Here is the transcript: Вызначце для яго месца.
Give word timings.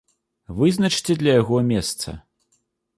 Вызначце 0.61 1.17
для 1.21 1.31
яго 1.41 1.63
месца. 1.71 2.19